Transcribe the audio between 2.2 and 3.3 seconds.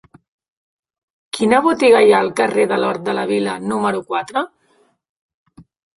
al carrer de l'Hort de la